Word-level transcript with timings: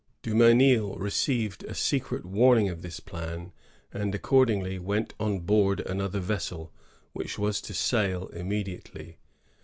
Dumesnil 0.23 0.97
received 0.97 1.63
a 1.63 1.75
secret 1.75 2.25
warning 2.25 2.69
of 2.69 2.81
this 2.81 2.99
plan, 2.99 3.51
and 3.93 4.15
accordingly 4.15 4.79
went 4.79 5.13
on 5.19 5.41
board 5.41 5.81
another 5.81 6.19
vessel, 6.19 6.73
which 7.13 7.37
was 7.37 7.61
to 7.61 7.75
sail 7.75 8.25
immediately. 8.29 9.19